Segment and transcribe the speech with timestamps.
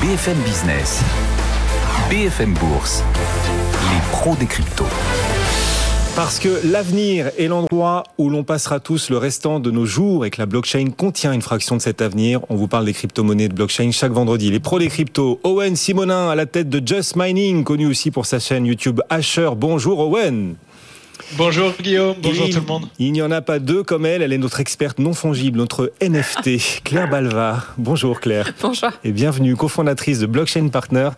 [0.00, 1.02] BFM Business,
[2.08, 3.04] BFM Bourse,
[3.92, 4.86] les pros des cryptos.
[6.16, 10.30] Parce que l'avenir est l'endroit où l'on passera tous le restant de nos jours et
[10.30, 12.40] que la blockchain contient une fraction de cet avenir.
[12.48, 14.50] On vous parle des crypto-monnaies de blockchain chaque vendredi.
[14.50, 18.24] Les pros des cryptos, Owen Simonin à la tête de Just Mining, connu aussi pour
[18.24, 19.50] sa chaîne YouTube Asher.
[19.54, 20.54] Bonjour Owen.
[21.36, 22.86] Bonjour Guillaume, bonjour tout le monde.
[22.98, 25.92] Il n'y en a pas deux comme elle, elle est notre experte non fongible, notre
[26.02, 27.64] NFT, Claire Balva.
[27.78, 28.52] Bonjour Claire.
[28.60, 28.90] Bonjour.
[29.04, 31.10] Et bienvenue, cofondatrice de Blockchain Partner,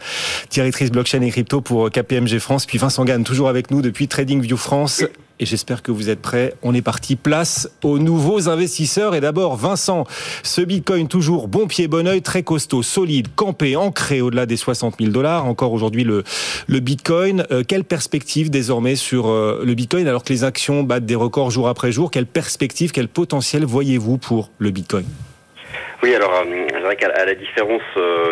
[0.51, 4.57] directrice blockchain et crypto pour KPMG France, puis Vincent Gann, toujours avec nous depuis TradingView
[4.57, 5.05] France
[5.43, 6.55] et j'espère que vous êtes prêts.
[6.63, 9.17] On est parti, place aux nouveaux investisseurs.
[9.17, 10.05] Et d'abord, Vincent,
[10.45, 14.99] ce Bitcoin toujours bon pied, bon oeil, très costaud, solide, campé, ancré au-delà des 60
[15.01, 15.47] 000 dollars.
[15.47, 16.23] Encore aujourd'hui le,
[16.69, 17.45] Bitcoin.
[17.51, 21.51] Euh, quelle perspective désormais sur euh, le Bitcoin alors que les actions battent des records
[21.51, 22.13] jour après jour?
[22.13, 25.07] Quelle perspective, quel potentiel voyez-vous pour le Bitcoin?
[26.05, 27.83] Oui, alors euh, c'est vrai qu'à la différence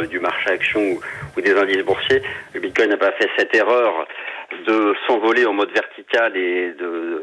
[0.08, 0.80] du marché action
[1.36, 2.22] ou, des indices boursiers,
[2.54, 4.06] le Bitcoin n'a pas fait cette erreur
[4.66, 6.74] de s'envoler en mode vertical et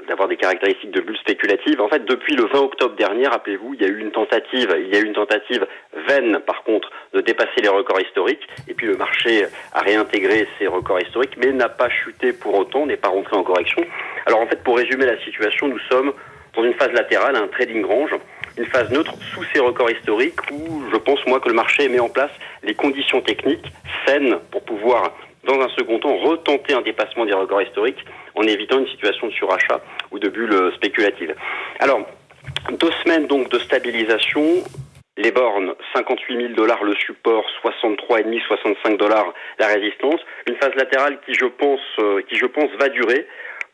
[0.07, 1.81] d'avoir des caractéristiques de bulle spéculative.
[1.81, 4.93] En fait, depuis le 20 octobre dernier, rappelez-vous, il y a eu une tentative, il
[4.93, 5.65] y a eu une tentative
[6.07, 8.47] vaine, par contre, de dépasser les records historiques.
[8.67, 12.85] Et puis le marché a réintégré ces records historiques, mais n'a pas chuté pour autant,
[12.85, 13.83] n'est pas rentré en correction.
[14.25, 16.13] Alors en fait, pour résumer la situation, nous sommes
[16.55, 18.11] dans une phase latérale, un trading range,
[18.57, 21.99] une phase neutre sous ces records historiques où je pense moi que le marché met
[21.99, 22.31] en place
[22.63, 23.71] les conditions techniques
[24.05, 25.13] saines pour pouvoir
[25.47, 28.03] dans un second temps, retenter un dépassement des records historiques
[28.35, 29.81] en évitant une situation de surachat
[30.11, 31.33] ou de bulle spéculative.
[31.79, 32.05] Alors,
[32.71, 34.63] deux semaines donc de stabilisation,
[35.17, 40.19] les bornes, 58 000 dollars le support, 63,5, 65 dollars la résistance.
[40.47, 43.25] Une phase latérale qui, je pense, euh, qui, je pense, va durer.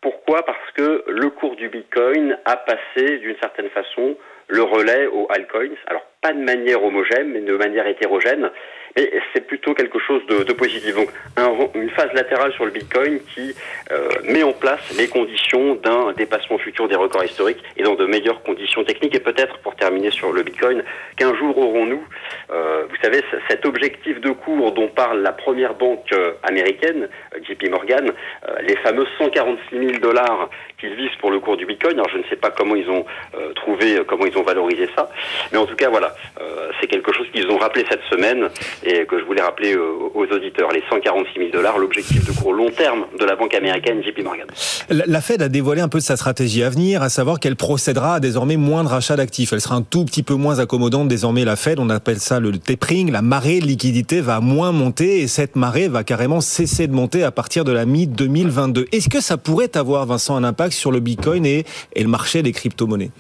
[0.02, 0.46] Pourquoi?
[0.46, 4.16] Parce que le cours du Bitcoin a passé, d'une certaine façon,
[4.48, 5.76] le relais aux altcoins.
[5.88, 8.52] Alors, pas de manière homogène, mais de manière hétérogène.
[8.96, 10.96] Mais c'est plutôt quelque de, positif.
[10.96, 13.54] Donc un, une phase latérale sur le Bitcoin qui
[13.92, 18.06] euh, met en place les conditions d'un dépassement futur des records historiques et dans de
[18.06, 19.16] meilleures conditions techniques.
[19.16, 20.84] Et peut-être, pour terminer sur le Bitcoin,
[21.18, 22.04] qu'un jour aurons-nous,
[22.52, 27.10] euh, vous savez, cet objectif de cours dont parle la première banque euh, américaine,
[27.42, 28.12] JP Morgan,
[28.62, 31.94] les fameux 146 000 dollars qu'ils visent pour le cours du Bitcoin.
[31.94, 33.06] Alors je ne sais pas comment ils ont
[33.56, 35.10] trouvé, comment ils ont valorisé ça,
[35.52, 36.14] mais en tout cas voilà,
[36.80, 38.50] c'est quelque chose qu'ils ont rappelé cette semaine
[38.84, 39.76] et que je voulais rappeler
[40.14, 40.72] aux auditeurs.
[40.72, 44.48] Les 146 000 dollars, l'objectif de cours long terme de la banque américaine JP Morgan.
[44.90, 48.16] La Fed a dévoilé un peu de sa stratégie à venir, à savoir qu'elle procédera
[48.16, 49.54] à désormais moins de rachats d'actifs.
[49.54, 51.80] Elle sera un tout petit peu moins accommodante désormais la Fed.
[51.80, 53.12] On appelle ça le tapering.
[53.12, 57.24] La marée de liquidité va moins monter et cette marée va carrément cesser de monter
[57.24, 58.88] à partir de la mi-2022.
[58.92, 61.66] Est-ce que ça pourrait avoir, Vincent, un impact sur le Bitcoin et,
[61.96, 63.12] et le marché des crypto-monnaies?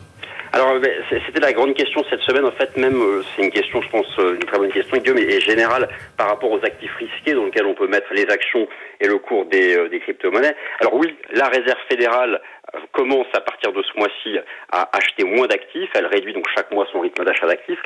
[0.53, 2.45] Alors, c'était la grande question cette semaine.
[2.45, 5.17] En fait, même, euh, c'est une question, je pense, euh, une très bonne question, Guillaume,
[5.17, 8.67] et générale par rapport aux actifs risqués dans lesquels on peut mettre les actions
[8.99, 10.55] et le cours des, euh, des crypto-monnaies.
[10.79, 12.39] Alors oui, la Réserve fédérale
[12.91, 14.38] commence à partir de ce mois-ci
[14.72, 15.89] à acheter moins d'actifs.
[15.95, 17.79] Elle réduit donc chaque mois son rythme d'achat d'actifs.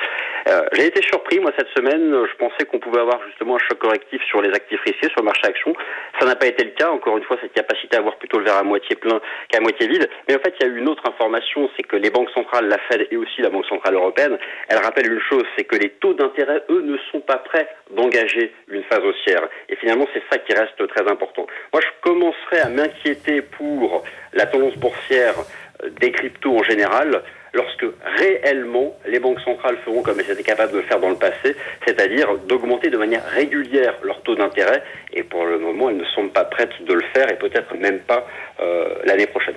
[0.48, 2.24] Euh, J'ai été surpris, moi, cette semaine.
[2.26, 5.24] Je pensais qu'on pouvait avoir justement un choc correctif sur les actifs risqués, sur le
[5.24, 5.74] marché action.
[6.20, 6.90] Ça n'a pas été le cas.
[6.90, 9.86] Encore une fois, cette capacité à avoir plutôt le verre à moitié plein qu'à moitié
[9.88, 10.08] vide.
[10.28, 12.68] Mais en fait, il y a eu une autre information, c'est que les banques centrales,
[12.68, 14.38] la Fed et aussi la Banque centrale européenne,
[14.68, 18.52] elles rappellent une chose, c'est que les taux d'intérêt, eux, ne sont pas prêts d'engager
[18.68, 19.48] une phase haussière.
[19.68, 21.46] Et finalement, c'est ça qui reste très important.
[21.72, 25.34] Moi, je commencerai à m'inquiéter pour la tendance boursière
[26.00, 27.22] des cryptos en général
[27.54, 27.86] lorsque
[28.18, 31.56] réellement les banques centrales feront comme elles étaient capables de le faire dans le passé,
[31.86, 34.82] c'est-à-dire d'augmenter de manière régulière leur taux d'intérêt.
[35.12, 38.00] Et pour le moment, elles ne sont pas prêtes de le faire et peut-être même
[38.00, 38.26] pas
[38.60, 39.54] euh, l'année prochaine.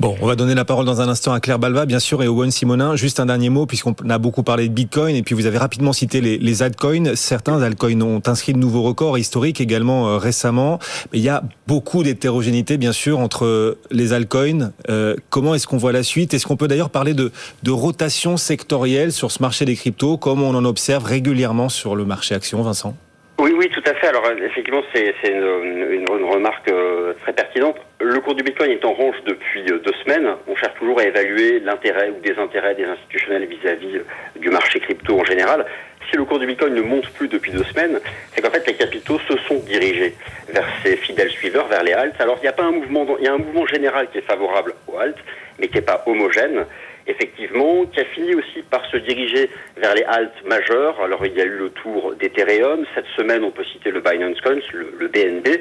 [0.00, 2.28] Bon, on va donner la parole dans un instant à Claire Balva, bien sûr, et
[2.28, 2.96] Owen Simonin.
[2.96, 5.92] Juste un dernier mot, puisqu'on a beaucoup parlé de Bitcoin, et puis vous avez rapidement
[5.92, 7.14] cité les, les altcoins.
[7.14, 10.78] Certains altcoins ont inscrit de nouveaux records historiques également euh, récemment.
[11.12, 14.72] Mais il y a beaucoup d'hétérogénéité, bien sûr, entre les altcoins.
[14.90, 16.34] Euh, comment est-ce qu'on voit la suite?
[16.34, 17.32] Est-ce qu'on peut d'ailleurs parler de,
[17.62, 22.04] de rotation sectorielle sur ce marché des cryptos, comme on en observe régulièrement sur le
[22.04, 22.96] marché action, Vincent?
[23.38, 24.06] Oui, oui, tout à fait.
[24.06, 27.76] Alors effectivement, c'est une, une, remarque euh, très pertinente.
[28.00, 30.28] Le cours du Bitcoin est en range depuis euh, deux semaines.
[30.46, 34.04] On cherche toujours à évaluer l'intérêt ou des intérêts des institutionnels vis-à-vis euh,
[34.36, 35.66] du marché crypto en général.
[36.08, 37.98] Si le cours du Bitcoin ne monte plus depuis deux semaines,
[38.32, 40.14] c'est qu'en fait les capitaux se sont dirigés
[40.48, 42.20] vers ces fidèles suiveurs, vers les halts.
[42.20, 44.26] Alors il n'y a pas un mouvement, il y a un mouvement général qui est
[44.26, 45.18] favorable aux halts,
[45.58, 46.66] mais qui n'est pas homogène
[47.06, 51.00] effectivement, qui a fini aussi par se diriger vers les haltes majeures.
[51.00, 52.84] Alors il y a eu le tour d'Ethereum.
[52.94, 55.60] Cette semaine, on peut citer le Binance Coin, le, BNB,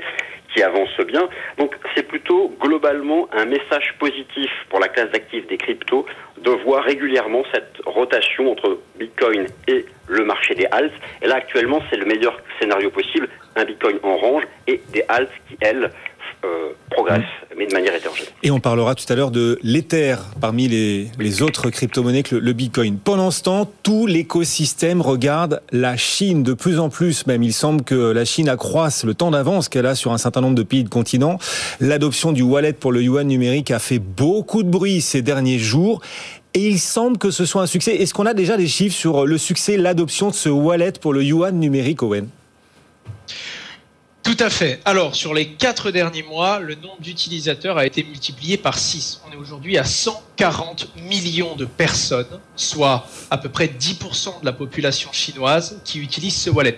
[0.54, 1.28] qui avance bien.
[1.58, 6.06] Donc c'est plutôt globalement un message positif pour la classe d'actifs des cryptos
[6.42, 10.92] de voir régulièrement cette rotation entre Bitcoin et le marché des halts.
[11.22, 15.32] Et là actuellement c'est le meilleur scénario possible, un Bitcoin en range et des halts
[15.48, 15.90] qui elles
[16.90, 17.24] progresse,
[17.58, 18.28] mais de manière hétérogène.
[18.44, 22.42] Et on parlera tout à l'heure de l'Ether parmi les, les autres crypto-monnaies que le,
[22.42, 22.98] le, Bitcoin.
[22.98, 27.26] Pendant ce temps, tout l'écosystème regarde la Chine de plus en plus.
[27.28, 30.42] Même il semble que la Chine accroisse le temps d'avance qu'elle a sur un certain
[30.42, 31.38] nombre de pays de continents.
[31.80, 36.02] L'adoption du wallet pour le yuan numérique a fait beaucoup de bruit ces derniers jours.
[36.54, 37.96] Et il semble que ce soit un succès.
[37.96, 41.24] Est-ce qu'on a déjà des chiffres sur le succès, l'adoption de ce wallet pour le
[41.24, 42.28] yuan numérique, Owen?
[44.24, 44.80] Tout à fait.
[44.86, 49.22] Alors, sur les quatre derniers mois, le nombre d'utilisateurs a été multiplié par 6.
[49.28, 54.54] On est aujourd'hui à 140 millions de personnes, soit à peu près 10% de la
[54.54, 56.78] population chinoise qui utilise ce wallet.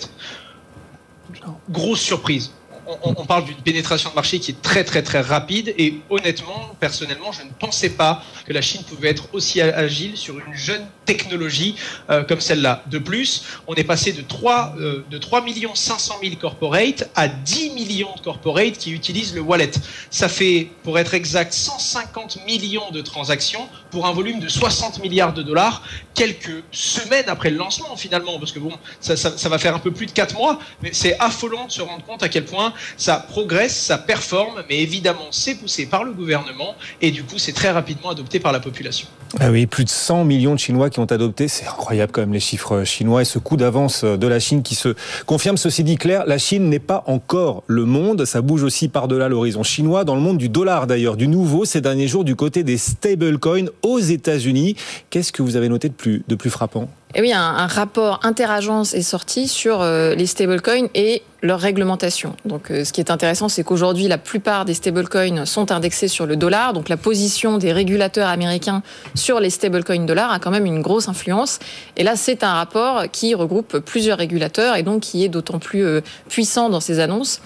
[1.69, 2.51] Grosse surprise
[2.87, 6.75] on, on, parle d'une pénétration de marché qui est très très très rapide et honnêtement,
[6.79, 10.85] personnellement, je ne pensais pas que la Chine pouvait être aussi agile sur une jeune
[11.05, 11.75] technologie
[12.09, 12.83] euh, comme celle-là.
[12.87, 15.43] De plus, on est passé de 3, euh, de 3
[15.73, 19.71] 500 000 corporates à 10 millions de corporates qui utilisent le wallet.
[20.09, 25.33] Ça fait, pour être exact, 150 millions de transactions pour un volume de 60 milliards
[25.33, 25.81] de dollars
[26.13, 30.05] quelques semaines après le lancement finalement, parce que bon, ça, va faire un peu plus
[30.05, 33.75] de 4 mois, mais c'est affolant de se rendre compte à quel point ça progresse,
[33.75, 38.09] ça performe, mais évidemment c'est poussé par le gouvernement et du coup c'est très rapidement
[38.09, 39.07] adopté par la population.
[39.39, 42.33] Ah oui, plus de 100 millions de Chinois qui ont adopté, c'est incroyable quand même
[42.33, 44.95] les chiffres chinois et ce coup d'avance de la Chine qui se
[45.25, 45.57] confirme.
[45.57, 49.63] Ceci dit, Claire, la Chine n'est pas encore le monde, ça bouge aussi par-delà l'horizon
[49.63, 52.77] chinois, dans le monde du dollar d'ailleurs, du nouveau ces derniers jours du côté des
[52.77, 54.75] stablecoins aux États-Unis.
[55.09, 56.89] Qu'est-ce que vous avez noté de plus frappant?
[57.17, 62.35] Et oui, un, rapport interagence est sorti sur euh, les stablecoins et leur réglementation.
[62.43, 66.25] Donc, euh, ce qui est intéressant, c'est qu'aujourd'hui, la plupart des stablecoins sont indexés sur
[66.25, 66.73] le dollar.
[66.73, 68.83] Donc, la position des régulateurs américains
[69.13, 71.59] sur les stablecoins dollars a quand même une grosse influence.
[71.95, 75.85] Et là, c'est un rapport qui regroupe plusieurs régulateurs et donc qui est d'autant plus
[75.85, 77.39] euh, puissant dans ses annonces.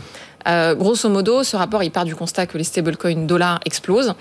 [0.48, 4.16] Grosso modo, ce rapport, il part du constat que les stablecoins dollars explosent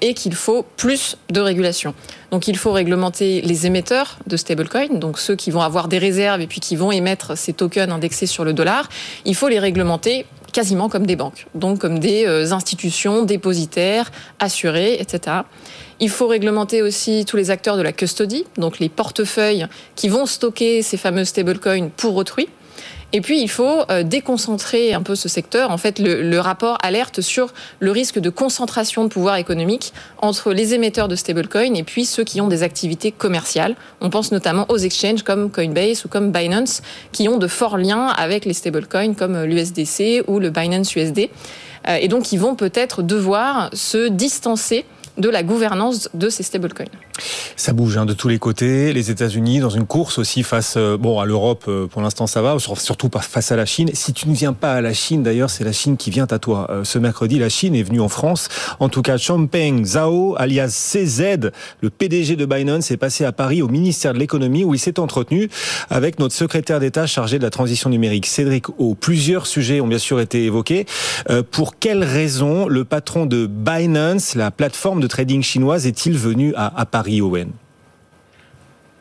[0.00, 1.94] et qu'il faut plus de régulation.
[2.30, 6.40] Donc il faut réglementer les émetteurs de stablecoins, donc ceux qui vont avoir des réserves
[6.40, 8.88] et puis qui vont émettre ces tokens indexés sur le dollar.
[9.24, 14.96] Il faut les réglementer quasiment comme des banques, donc comme des euh, institutions dépositaires, assurées,
[14.98, 15.42] etc.
[16.00, 20.24] Il faut réglementer aussi tous les acteurs de la custody, donc les portefeuilles qui vont
[20.24, 22.48] stocker ces fameux stablecoins pour autrui.
[23.12, 25.70] Et puis, il faut euh, déconcentrer un peu ce secteur.
[25.70, 30.74] En fait, le, rapport alerte sur le risque de concentration de pouvoir économique entre les
[30.74, 33.74] émetteurs de stablecoins et puis ceux qui ont des activités commerciales.
[34.00, 36.82] On pense notamment aux exchanges comme Coinbase ou comme Binance,
[37.12, 41.30] qui ont de forts liens avec les stablecoins comme l'USDC ou le Binance USD.
[41.88, 44.84] Euh, et donc, ils vont peut-être devoir se distancer
[45.16, 46.86] de la gouvernance de ces stablecoins.
[47.56, 48.92] Ça bouge hein, de tous les côtés.
[48.92, 52.42] Les États-Unis dans une course aussi face euh, bon à l'Europe euh, pour l'instant ça
[52.42, 53.90] va, surtout pas face à la Chine.
[53.94, 56.38] Si tu ne viens pas à la Chine d'ailleurs, c'est la Chine qui vient à
[56.38, 56.66] toi.
[56.70, 58.48] Euh, ce mercredi, la Chine est venue en France.
[58.80, 63.62] En tout cas, Champeng Zhao, alias CZ, le PDG de Binance, est passé à Paris
[63.62, 65.48] au ministère de l'économie où il s'est entretenu
[65.90, 68.94] avec notre secrétaire d'État chargé de la transition numérique, Cédric O.
[68.94, 70.86] Plusieurs sujets ont bien sûr été évoqués.
[71.50, 76.78] pour quelles raisons le patron de Binance, la plateforme de trading chinoise, est-il venu à,
[76.78, 77.52] à Paris, Owen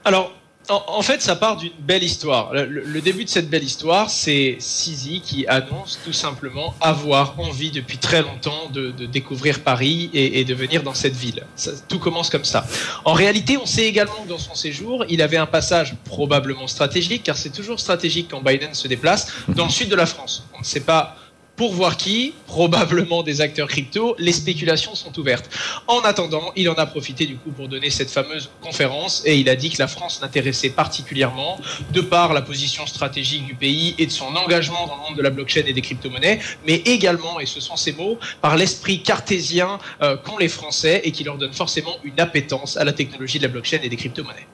[0.08, 0.32] alors,
[0.70, 2.52] en, fait, ça part d'une belle histoire.
[2.54, 7.98] Le, début de cette belle histoire, c'est Sisi qui annonce tout simplement avoir envie depuis
[7.98, 11.46] très longtemps de, découvrir Paris et, de venir dans cette ville.
[11.88, 12.66] Tout commence comme ça.
[13.04, 17.24] En réalité, on sait également que dans son séjour, il avait un passage probablement stratégique,
[17.24, 20.48] car c'est toujours stratégique quand Biden se déplace, dans le sud de la France.
[20.56, 21.16] On ne sait pas
[21.56, 22.34] pour voir qui?
[22.48, 24.16] Probablement des acteurs crypto.
[24.20, 25.50] Les spéculations sont ouvertes.
[25.88, 29.50] En attendant, il en a profité du coup pour donner cette fameuse conférence et il
[29.50, 31.60] a dit que la France l'intéressait particulièrement
[31.92, 35.22] de par la position stratégique du pays et de son engagement dans le monde de
[35.22, 39.80] la blockchain et des crypto-monnaies, mais également, et ce sont ces mots, par l'esprit cartésien
[40.02, 43.44] euh, qu'ont les Français et qui leur donne forcément une appétence à la technologie de
[43.44, 44.48] la blockchain et des crypto-monnaies.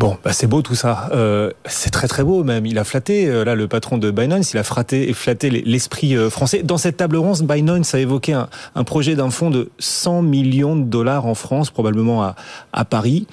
[0.00, 1.10] Bon, bah c'est beau tout ça.
[1.12, 2.64] Euh, c'est très très beau même.
[2.64, 6.30] Il a flatté, euh, là, le patron de Binance, il a flatté, flatté l'esprit euh,
[6.30, 6.62] français.
[6.62, 10.84] Dans cette table ronde, Binance a évoqué un, projet d'un fonds de 100 millions de
[10.84, 12.34] dollars en France, probablement à,
[12.72, 13.26] à Paris.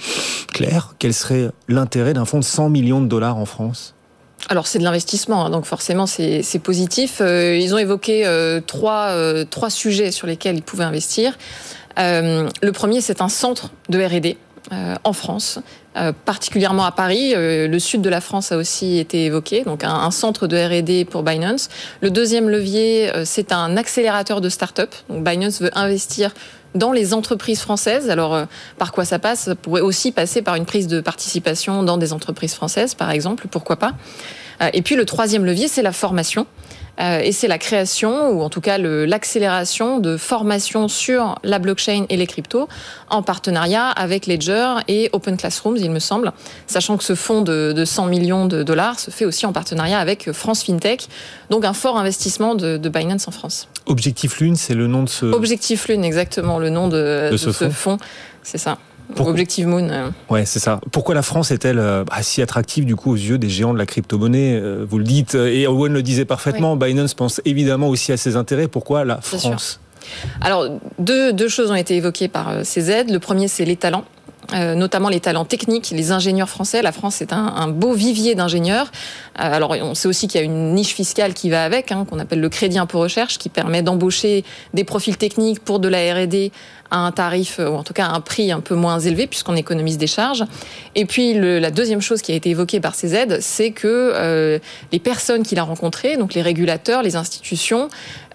[0.52, 3.96] Claire, quel serait l'intérêt d'un fonds de 100 millions de dollars en France?
[4.50, 7.22] Alors c'est de l'investissement, hein, donc forcément c'est positif.
[7.22, 8.30] Ils ont évoqué
[8.68, 11.38] trois, trois sujets sur lesquels ils pouvaient investir.
[11.98, 14.38] le premier, c'est un centre de R&D
[14.72, 15.60] en France,
[16.26, 17.34] particulièrement à Paris.
[17.36, 21.24] le sud de la France a aussi été évoqué, donc un, centre de R&D pour
[21.24, 21.70] Binance.
[22.02, 24.94] Le deuxième levier, c'est un accélérateur de start-up.
[25.10, 26.34] Donc Binance veut investir
[26.76, 28.10] dans les entreprises françaises.
[28.10, 28.46] Alors,
[28.78, 29.42] par quoi ça passe?
[29.42, 33.48] Ça pourrait aussi passer par une prise de participation dans des entreprises françaises, par exemple,
[33.50, 33.94] pourquoi pas.
[34.74, 36.46] et puis, le troisième levier, c'est la formation.
[37.00, 42.06] Euh, et c'est la création, ou en tout cas l'accélération de formation sur la blockchain
[42.10, 42.68] et les cryptos
[43.10, 46.32] en partenariat avec Ledger et Open Classrooms, il me semble,
[46.66, 50.00] sachant que ce fonds de, de 100 millions de dollars se fait aussi en partenariat
[50.00, 51.08] avec France FinTech,
[51.50, 53.68] donc un fort investissement de, de Binance en France.
[53.86, 55.26] Objectif Lune, c'est le nom de ce...
[55.26, 57.98] Objectif Lune, exactement, le nom de, ce, ce fonds.
[58.44, 58.78] C'est ça.
[59.18, 59.90] Objective Moon.
[59.90, 60.10] Euh.
[60.30, 60.80] Ouais, c'est ça.
[60.92, 63.78] Pourquoi la France est-elle euh, bah, si attractive du coup aux yeux des géants de
[63.78, 68.12] la crypto-monnaie euh, Vous le dites, et Owen le disait parfaitement, Binance pense évidemment aussi
[68.12, 68.68] à ses intérêts.
[68.68, 69.80] Pourquoi la France?
[70.42, 70.68] Alors,
[71.00, 73.12] deux, deux, choses ont été évoquées par ces aides.
[73.12, 74.06] Le premier, c'est les talents.
[74.54, 76.82] Euh, notamment les talents techniques, les ingénieurs français.
[76.82, 78.92] La France est un, un beau vivier d'ingénieurs.
[79.40, 82.06] Euh, alors on sait aussi qu'il y a une niche fiscale qui va avec, hein,
[82.10, 86.14] qu'on appelle le crédit impôt recherche, qui permet d'embaucher des profils techniques pour de la
[86.14, 86.54] R&D
[86.92, 89.56] à un tarif, ou en tout cas à un prix un peu moins élevé, puisqu'on
[89.56, 90.44] économise des charges.
[90.96, 94.60] Et puis la deuxième chose qui a été évoquée par ces aides, c'est que euh,
[94.92, 97.90] les personnes qu'il a rencontrées, donc les régulateurs, les institutions,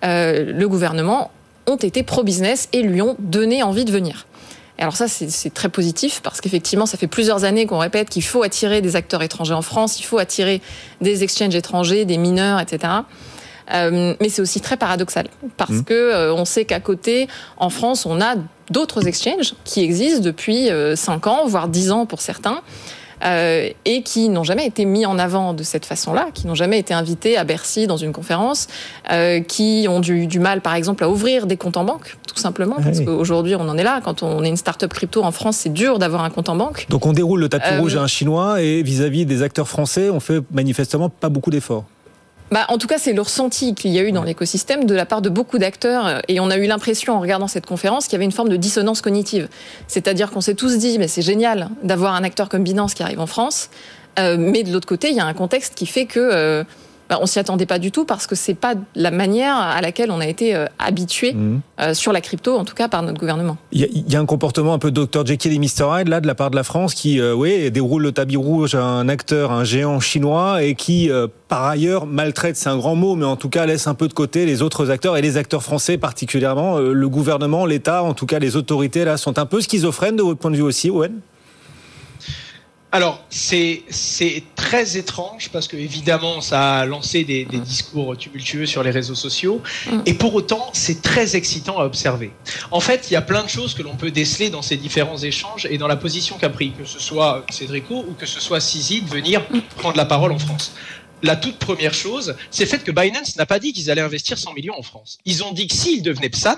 [0.04, 1.30] euh, le gouvernement,
[1.66, 4.26] ont été pro-business et lui ont donné envie de venir
[4.82, 8.42] alors ça, c'est très positif parce qu'effectivement, ça fait plusieurs années qu'on répète qu'il faut
[8.42, 10.60] attirer des acteurs étrangers en France, il faut attirer
[11.00, 12.92] des exchanges étrangers, des mineurs, etc.
[13.72, 15.84] Euh, mais c'est aussi très paradoxal parce mmh.
[15.84, 18.34] que euh, on sait qu'à côté, en France, on a
[18.70, 22.60] d'autres exchanges qui existent depuis 5 euh, ans, voire 10 ans pour certains.
[23.24, 26.80] Euh, et qui n'ont jamais été mis en avant de cette façon-là, qui n'ont jamais
[26.80, 28.66] été invités à Bercy dans une conférence,
[29.12, 32.36] euh, qui ont du, du, mal, par exemple, à ouvrir des comptes en banque, tout
[32.36, 34.00] simplement, parce ah qu'aujourd'hui, on en est là.
[34.02, 36.86] Quand on est une start-up crypto en France, c'est dur d'avoir un compte en banque.
[36.88, 39.68] Donc on déroule le tapis euh, rouge à un Chinois, et vis-à-vis -vis des acteurs
[39.68, 41.84] français, on fait manifestement pas beaucoup d'efforts.
[42.52, 45.06] Bah, en tout cas, c'est le ressenti qu'il y a eu dans l'écosystème de la
[45.06, 46.20] part de beaucoup d'acteurs.
[46.28, 48.56] Et on a eu l'impression, en regardant cette conférence, qu'il y avait une forme de
[48.56, 49.48] dissonance cognitive.
[49.88, 53.20] C'est-à-dire qu'on s'est tous dit, mais c'est génial d'avoir un acteur comme Binance qui arrive
[53.20, 53.70] en France.
[54.18, 56.62] Euh, mais de l'autre côté, il y a un contexte qui fait que euh,
[57.12, 60.10] bah, on s'y attendait pas du tout parce que c'est pas la manière à laquelle
[60.10, 61.60] on a été euh, habitué mhm.
[61.78, 63.58] euh, sur la crypto, en tout cas par notre gouvernement.
[63.70, 66.34] Il y, a un comportement un peu Dr Jekyll et Mr Hyde là de la
[66.34, 69.62] part de la France qui, euh, oui, déroule le tapis rouge à un acteur, un
[69.62, 71.10] géant chinois et qui,
[71.48, 74.14] par ailleurs, maltraite, c'est un grand mot, mais en tout cas laisse un peu de
[74.14, 78.38] côté les autres acteurs et les acteurs français particulièrement, le gouvernement, l'État, en tout cas
[78.38, 81.12] les autorités là sont un peu schizophrènes de votre point de vue aussi, Owen?
[82.94, 83.82] Alors, c'est
[84.54, 89.14] très étrange parce que, évidemment, ça a lancé des, des, discours tumultueux sur les réseaux
[89.14, 89.62] sociaux.
[89.86, 90.00] Mm.
[90.04, 92.32] Et pour autant, c'est très excitant à observer.
[92.70, 95.16] En fait, il y a plein de choses que l'on peut déceler dans ces différents
[95.16, 98.60] échanges et dans la position qu'a pris, que ce soit Cédrico ou que ce soit
[98.60, 99.60] Sisi, de venir mm.
[99.78, 100.74] prendre la parole en France
[101.22, 104.36] la toute première chose, c'est le fait que Binance n'a pas dit qu'ils allaient investir
[104.36, 105.18] 100 millions en France.
[105.24, 106.56] Ils ont dit que s'ils devenaient PSAN,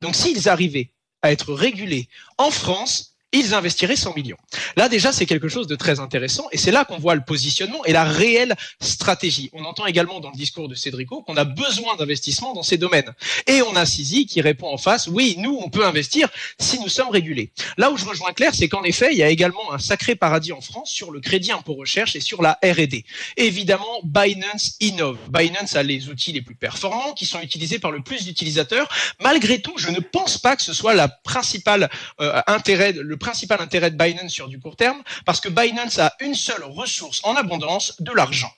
[0.00, 0.90] donc s'ils arrivaient
[1.22, 4.36] à être régulés en France, ils investiraient 100 millions.
[4.76, 7.84] Là déjà, c'est quelque chose de très intéressant et c'est là qu'on voit le positionnement
[7.84, 9.50] et la réelle stratégie.
[9.52, 13.12] On entend également dans le discours de Cédrico qu'on a besoin d'investissement dans ces domaines.
[13.46, 16.88] Et on a Sisi qui répond en face, oui, nous, on peut investir si nous
[16.88, 17.50] sommes régulés.
[17.76, 20.52] Là où je rejoins Claire, c'est qu'en effet, il y a également un sacré paradis
[20.52, 23.04] en France sur le crédit impôt recherche et sur la R&D.
[23.36, 25.18] Évidemment, Binance innove.
[25.28, 28.88] Binance a les outils les plus performants qui sont utilisés par le plus d'utilisateurs.
[29.20, 33.58] Malgré tout, je ne pense pas que ce soit la principale euh, intérêt, le principal
[33.62, 37.34] intérêt de Binance sur du court terme, parce que Binance a une seule ressource en
[37.36, 38.50] abondance, de l'argent.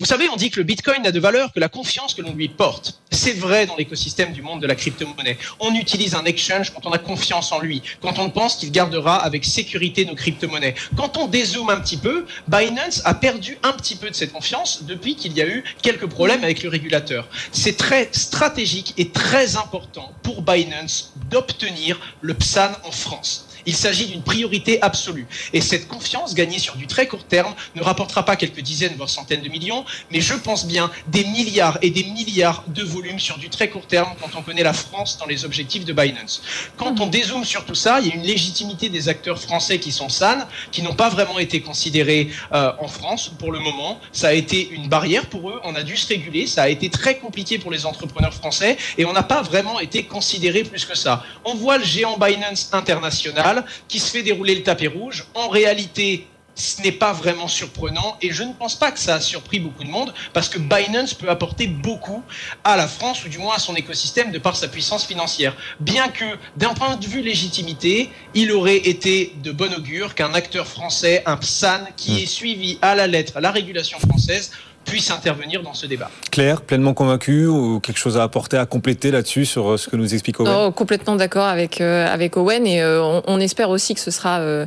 [0.00, 2.34] Vous savez, on dit que le Bitcoin n'a de valeur que la confiance que l'on
[2.34, 3.00] lui porte.
[3.12, 5.36] C'est vrai dans l'écosystème du monde de la crypto-monnaie.
[5.60, 9.16] On utilise un exchange quand on a confiance en lui, quand on pense qu'il gardera
[9.16, 10.74] avec sécurité nos crypto-monnaies.
[10.96, 14.84] Quand on dézoome un petit peu, Binance a perdu un petit peu de cette confiance
[14.84, 17.28] depuis qu'il y a eu quelques problèmes avec le régulateur.
[17.52, 23.49] C'est très stratégique et très important pour Binance d'obtenir le PSAN en France.
[23.66, 25.26] Il s'agit d'une priorité absolue.
[25.52, 29.08] Et cette confiance gagnée sur du très court terme ne rapportera pas quelques dizaines, voire
[29.10, 33.38] centaines de millions, mais je pense bien des milliards et des milliards de volumes sur
[33.38, 36.42] du très court terme quand on connaît la France dans les objectifs de Binance.
[36.76, 39.92] Quand on dézoome sur tout ça, il y a une légitimité des acteurs français qui
[39.92, 44.00] sont sanes, qui n'ont pas vraiment été considérés euh, en France pour le moment.
[44.12, 46.90] Ça a été une barrière pour eux, on a dû se réguler, ça a été
[46.90, 50.96] très compliqué pour les entrepreneurs français et on n'a pas vraiment été considérés plus que
[50.96, 51.24] ça.
[51.44, 53.49] On voit le géant Binance international
[53.88, 55.26] qui se fait dérouler le tapis rouge.
[55.34, 56.26] En réalité,
[56.56, 59.84] ce n'est pas vraiment surprenant et je ne pense pas que ça a surpris beaucoup
[59.84, 62.22] de monde parce que Binance peut apporter beaucoup
[62.64, 65.56] à la France ou du moins à son écosystème de par sa puissance financière.
[65.78, 66.24] Bien que
[66.56, 71.36] d'un point de vue légitimité, il aurait été de bon augure qu'un acteur français, un
[71.36, 72.18] PSAN, qui Mm.
[72.18, 74.50] est suivi à la lettre la régulation française,
[74.84, 76.10] puisse intervenir dans ce débat.
[76.30, 79.96] Claire, pleinement convaincu ou quelque chose à apporter, à compléter là-dessus sur euh, ce que
[79.96, 80.52] nous explique Owen?
[80.52, 84.10] Oh, complètement d'accord avec, euh, avec Owen et euh, on, on espère aussi que ce
[84.10, 84.66] sera euh,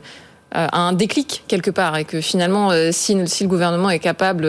[0.51, 4.47] un déclic quelque part et que finalement, si, si le gouvernement est capable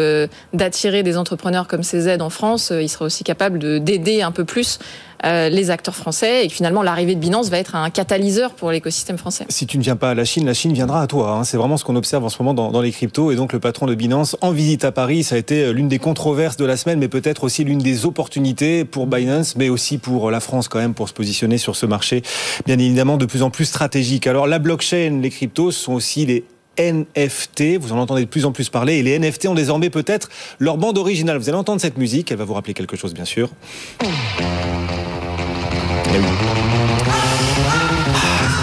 [0.52, 4.44] d'attirer des entrepreneurs comme CZ en France, il sera aussi capable de- d'aider un peu
[4.44, 4.78] plus
[5.24, 9.46] les acteurs français et finalement l'arrivée de Binance va être un catalyseur pour l'écosystème français.
[9.48, 11.30] Si tu ne viens pas à la Chine, la Chine viendra à toi.
[11.30, 11.44] hein.
[11.44, 13.32] C'est vraiment ce qu'on observe en ce moment dans, les cryptos.
[13.32, 15.88] Et donc le patron de Binance en visite à Paris, ça a été euh, l'une
[15.88, 19.98] des controverses de la semaine, mais peut-être aussi l'une des opportunités pour Binance, mais aussi
[19.98, 22.22] pour la France quand même pour se positionner sur ce marché,
[22.66, 24.26] bien évidemment de plus en plus stratégique.
[24.26, 26.44] Alors la blockchain, les cryptos sont aussi les
[26.78, 30.28] NFT, vous en entendez de plus en plus parler, et les NFT ont désormais peut-être
[30.58, 31.38] leur bande originale.
[31.38, 33.50] Vous allez entendre cette musique, elle va vous rappeler quelque chose bien sûr.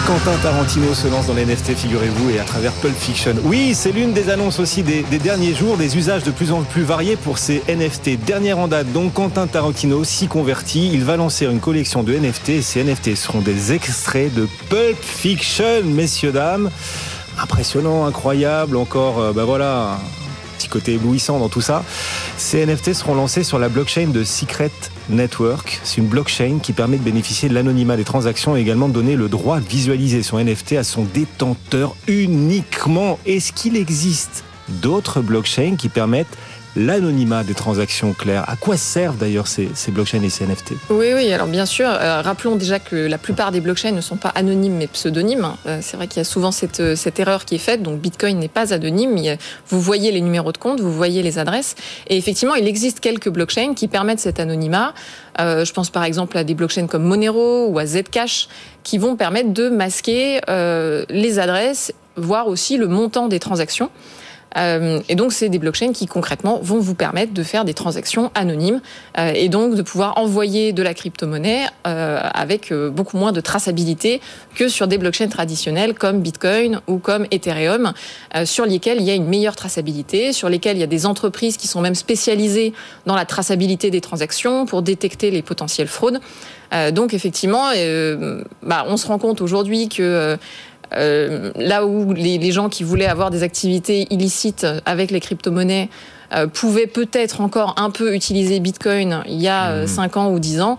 [0.06, 3.34] Quentin Tarantino se lance dans les NFT, figurez-vous, et à travers Pulp Fiction.
[3.44, 6.82] Oui, c'est l'une des annonces aussi des, derniers jours, des usages de plus en plus
[6.82, 8.24] variés pour ces NFT.
[8.24, 10.90] Dernière en date, donc Quentin Tarantino s'y convertit.
[10.92, 15.84] Il va lancer une collection de NFT, ces NFT seront des extraits de Pulp Fiction,
[15.84, 16.70] messieurs, dames.
[17.38, 19.98] Impressionnant, incroyable, encore, euh, bah voilà,
[20.58, 21.82] petit côté éblouissant dans tout ça.
[22.36, 24.70] Ces NFT seront lancés sur la blockchain de Secret
[25.08, 25.80] Network.
[25.84, 29.16] C'est une blockchain qui permet de bénéficier de l'anonymat des transactions et également de donner
[29.16, 33.18] le droit de visualiser son NFT à son détenteur uniquement.
[33.26, 36.38] Est-ce qu'il existe d'autres blockchains qui permettent
[36.76, 41.32] l'anonymat des transactions claires À quoi servent d'ailleurs ces, blockchains et ces NFT Oui, oui,
[41.32, 44.76] alors bien sûr, euh, rappelons déjà que la plupart des blockchains ne sont pas anonymes
[44.76, 45.52] mais pseudonymes.
[45.66, 48.00] Euh, c'est vrai qu'il y a souvent cette, euh, cette erreur qui est faite, donc
[48.00, 49.16] Bitcoin n'est pas anonyme.
[49.18, 49.36] A-
[49.68, 51.74] vous voyez les numéros de compte, vous voyez les adresses,
[52.08, 54.94] et effectivement, il existe quelques blockchains qui permettent cet anonymat.
[55.38, 58.48] Je pense par exemple à des blockchains comme Monero ou à Zcash
[58.82, 60.40] qui vont permettre de masquer
[61.08, 63.90] les adresses, voire aussi le montant des transactions.
[64.56, 68.30] Euh, et donc, c'est des blockchains qui concrètement vont vous permettre de faire des transactions
[68.34, 68.80] anonymes
[69.18, 74.20] euh, et donc de pouvoir envoyer de la crypto-monnaie euh, avec beaucoup moins de traçabilité
[74.54, 77.92] que sur des blockchains traditionnelles comme Bitcoin ou comme Ethereum,
[78.44, 81.56] sur lesquels il y a une meilleure traçabilité, sur lesquels il y a des entreprises
[81.56, 82.72] qui sont même spécialisées
[83.06, 86.20] dans la traçabilité des transactions pour détecter les potentielles fraudes.
[86.92, 87.70] Donc, effectivement,
[88.62, 90.38] bah, on se rend compte aujourd'hui que
[90.96, 95.88] là où les, les gens qui voulaient avoir des activités illicites avec les crypto-monnaies
[96.34, 100.62] euh, pouvaient peut-être encore un peu utiliser Bitcoin il y a 5 ans ou 10
[100.62, 100.78] ans,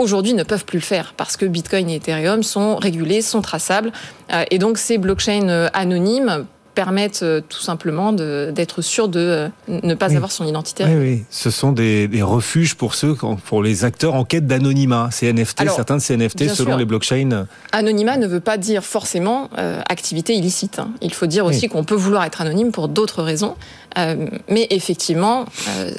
[0.00, 3.92] aujourd'hui ne peuvent plus le faire parce que Bitcoin et Ethereum sont régulés, sont traçables.
[4.32, 6.46] Euh, et donc ces blockchains euh, anonymes
[6.84, 10.16] permettent euh, tout simplement d'être sûr de euh, ne pas Oui.
[10.16, 10.84] avoir son identité.
[10.86, 11.24] Oui, oui.
[11.28, 13.14] Ce sont des, des refuges pour ceux,
[13.44, 15.10] pour les acteurs en quête d'anonymat.
[15.12, 16.78] Ces NFT, Alors, certains de ces NFT, selon sûr.
[16.78, 17.44] les blockchains.
[17.72, 20.78] Anonymat ne veut pas dire forcément euh, activité illicite.
[20.78, 20.92] hein.
[21.02, 23.56] Il faut dire aussi qu'on peut vouloir être anonyme pour d'autres raisons.
[23.98, 25.44] Euh, mais effectivement,
[25.76, 25.90] euh,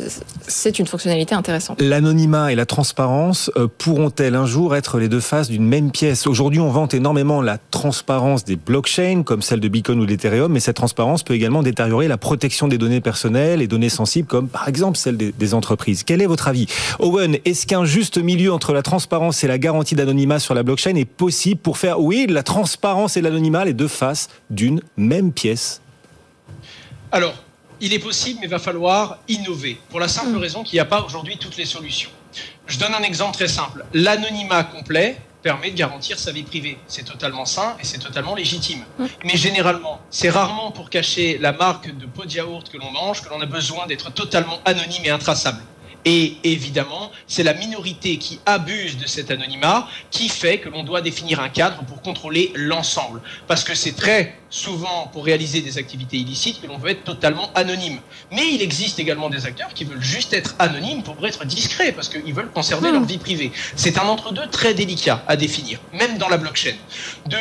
[0.47, 1.79] c'est une fonctionnalité intéressante.
[1.81, 6.25] L'anonymat et la transparence pourront-elles un jour être les deux faces d'une même pièce?
[6.25, 10.61] Aujourd'hui, on vante énormément la transparence des blockchains, comme celle de Bitcoin ou d'Ethereum, mais
[10.71, 14.69] cette transparence peut également détériorer la protection des données personnelles et données sensibles, comme par
[14.69, 16.05] exemple celle des, des entreprises.
[16.05, 16.65] Quel est votre avis?
[16.99, 20.95] Owen, est-ce qu'un juste milieu entre la transparence et la garantie d'anonymat sur la blockchain
[20.95, 25.81] est possible pour faire, oui, la transparence et l'anonymat, les deux faces d'une même pièce?
[27.11, 27.33] Alors,
[27.81, 30.85] il est possible, mais il va falloir innover, pour la simple raison qu'il n'y a
[30.85, 32.11] pas aujourd'hui toutes les solutions.
[32.65, 33.83] Je donne un exemple très simple.
[33.93, 36.77] L'anonymat complet permet de garantir sa vie privée.
[36.87, 38.83] C'est totalement sain et c'est totalement légitime.
[39.23, 43.21] Mais généralement, c'est rarement pour cacher la marque de pot de yaourt que l'on mange
[43.21, 45.61] que l'on a besoin d'être totalement anonyme et intraçable.
[46.05, 51.01] Et évidemment, c'est la minorité qui abuse de cet anonymat qui fait que l'on doit
[51.01, 53.21] définir un cadre pour contrôler l'ensemble.
[53.47, 57.51] Parce que c'est très souvent pour réaliser des activités illicites que l'on veut être totalement
[57.53, 57.99] anonyme.
[58.31, 62.09] Mais il existe également des acteurs qui veulent juste être anonymes pour être discrets, parce
[62.09, 63.51] qu'ils veulent conserver leur vie privée.
[63.75, 66.75] C'est un entre-deux très délicat à définir, même dans la blockchain.
[67.27, 67.37] De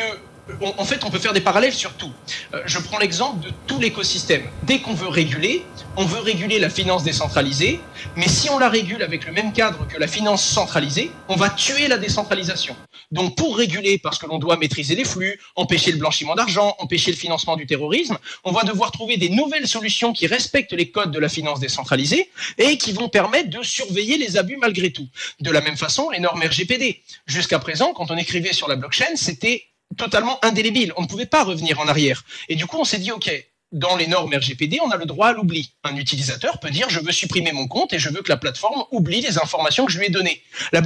[0.61, 2.11] en fait, on peut faire des parallèles sur tout.
[2.53, 4.43] Euh, je prends l'exemple de tout l'écosystème.
[4.63, 5.63] Dès qu'on veut réguler,
[5.97, 7.79] on veut réguler la finance décentralisée,
[8.15, 11.49] mais si on la régule avec le même cadre que la finance centralisée, on va
[11.49, 12.75] tuer la décentralisation.
[13.11, 17.11] Donc pour réguler, parce que l'on doit maîtriser les flux, empêcher le blanchiment d'argent, empêcher
[17.11, 21.11] le financement du terrorisme, on va devoir trouver des nouvelles solutions qui respectent les codes
[21.11, 25.07] de la finance décentralisée et qui vont permettre de surveiller les abus malgré tout.
[25.39, 27.01] De la même façon, les normes RGPD.
[27.25, 29.65] Jusqu'à présent, quand on écrivait sur la blockchain, c'était
[29.97, 30.93] totalement indélébile.
[30.97, 32.23] On ne pouvait pas revenir en arrière.
[32.49, 33.31] Et du coup, on s'est dit, OK,
[33.71, 35.73] dans les normes RGPD, on a le droit à l'oubli.
[35.83, 38.83] Un utilisateur peut dire je veux supprimer mon compte et je veux que la plateforme
[38.91, 40.41] oublie les informations que je lui ai données.
[40.71, 40.81] La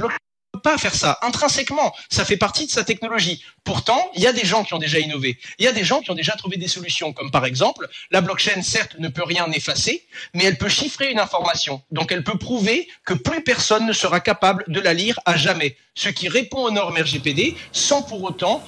[0.66, 1.94] pas faire ça intrinsèquement.
[2.10, 3.40] Ça fait partie de sa technologie.
[3.62, 5.38] Pourtant, il y a des gens qui ont déjà innové.
[5.60, 8.20] Il y a des gens qui ont déjà trouvé des solutions, comme par exemple, la
[8.20, 11.82] blockchain, certes, ne peut rien effacer, mais elle peut chiffrer une information.
[11.92, 15.76] Donc, elle peut prouver que plus personne ne sera capable de la lire à jamais.
[15.94, 18.62] Ce qui répond aux normes RGPD sans pour autant,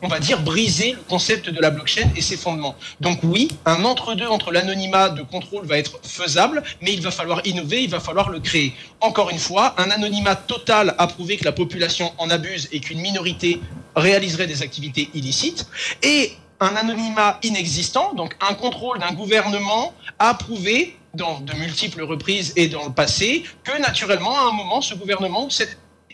[0.00, 2.74] on va dire, briser le concept de la blockchain et ses fondements.
[3.00, 7.40] Donc oui, un entre-deux entre, l'anonymat de contrôle va être faisable, mais il va falloir
[7.46, 8.74] innover, il va falloir le créer.
[9.00, 13.60] Encore une fois, un anonymat total approuvé que la population en abuse et qu'une minorité
[13.96, 15.66] réaliserait des activités illicites,
[16.02, 22.52] et un anonymat inexistant, donc un contrôle d'un gouvernement a prouvé dans de multiples reprises
[22.56, 25.48] et dans le passé que naturellement, à un moment, ce gouvernement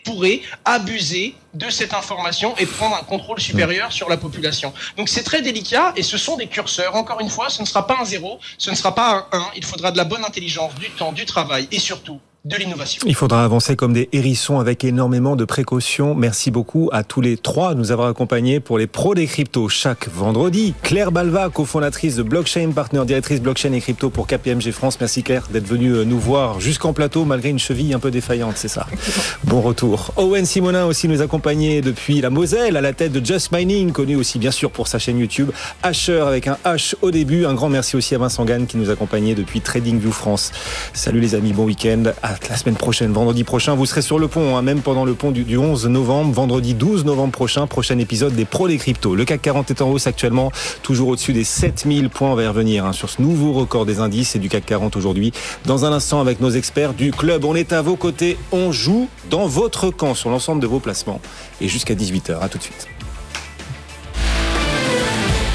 [0.03, 4.73] pourrait abuser de cette information et prendre un contrôle supérieur sur la population.
[4.97, 6.95] Donc c'est très délicat et ce sont des curseurs.
[6.95, 9.51] Encore une fois, ce ne sera pas un zéro, ce ne sera pas un 1.
[9.57, 13.03] Il faudra de la bonne intelligence, du temps, du travail et surtout de l'innovation.
[13.05, 16.15] Il faudra avancer comme des hérissons avec énormément de précautions.
[16.15, 19.67] Merci beaucoup à tous les trois de nous avoir accompagnés pour les pros des cryptos
[19.67, 20.73] chaque vendredi.
[20.81, 24.97] Claire Balva, cofondatrice de Blockchain Partner, directrice blockchain et crypto pour KPMG France.
[25.01, 28.55] Merci Claire d'être venue euh, nous voir jusqu'en plateau malgré une cheville un peu défaillante,
[28.55, 28.87] c'est ça.
[29.43, 30.11] Bon retour.
[30.15, 34.15] Owen Simonin aussi nous accompagnait depuis la Moselle à la tête de Just Mining, connu
[34.15, 35.51] aussi bien sûr pour sa chaîne YouTube.
[35.83, 37.45] Asher avec un H au début.
[37.45, 40.51] Un grand merci aussi à Vincent Gann qui nous accompagnait depuis TradingView France.
[40.93, 42.03] Salut les amis, bon week-end
[42.49, 43.75] la semaine prochaine, vendredi prochain.
[43.75, 47.05] Vous serez sur le pont, hein, même pendant le pont du, 11 novembre, vendredi 12
[47.05, 49.15] novembre prochain, prochain épisode des pros des cryptos.
[49.15, 50.51] Le CAC 40 est en hausse actuellement,
[50.83, 52.31] toujours au-dessus des 7000 points.
[52.31, 55.31] On va y revenir sur ce nouveau record des indices et du CAC 40 aujourd'hui.
[55.65, 58.37] Dans un instant, avec nos experts du club, on est à vos côtés.
[58.51, 61.21] On joue dans votre camp sur l'ensemble de vos placements.
[61.61, 62.39] Et jusqu'à 18h.
[62.41, 62.87] À tout de suite.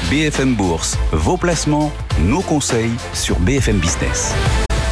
[0.09, 4.33] BFM Bourse, vos placements, nos conseils sur BFM Business.